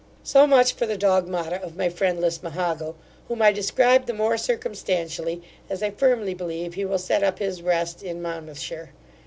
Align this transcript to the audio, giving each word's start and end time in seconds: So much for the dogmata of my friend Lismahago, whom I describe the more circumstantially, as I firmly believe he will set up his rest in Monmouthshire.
So 0.23 0.47
much 0.47 0.73
for 0.73 0.87
the 0.87 0.97
dogmata 0.97 1.61
of 1.61 1.77
my 1.77 1.87
friend 1.89 2.17
Lismahago, 2.19 2.95
whom 3.27 3.39
I 3.39 3.51
describe 3.51 4.07
the 4.07 4.15
more 4.15 4.35
circumstantially, 4.35 5.43
as 5.69 5.83
I 5.83 5.91
firmly 5.91 6.33
believe 6.33 6.73
he 6.73 6.85
will 6.85 6.97
set 6.97 7.21
up 7.21 7.37
his 7.37 7.61
rest 7.61 8.01
in 8.01 8.19
Monmouthshire. 8.19 8.93